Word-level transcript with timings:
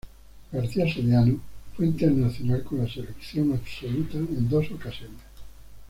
García 0.51 0.91
Soriano 0.91 1.39
fue 1.77 1.85
internacional 1.85 2.63
con 2.63 2.79
la 2.79 2.89
selección 2.91 3.51
absoluta 3.53 4.17
en 4.17 4.49
dos 4.49 4.71
ocasiones. 4.71 5.19